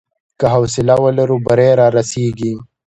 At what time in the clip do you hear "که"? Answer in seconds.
0.39-0.45